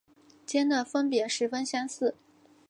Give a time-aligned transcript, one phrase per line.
[0.47, 2.15] 间的分别十分相似。